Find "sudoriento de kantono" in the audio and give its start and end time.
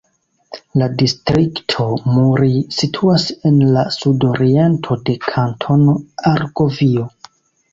3.99-5.97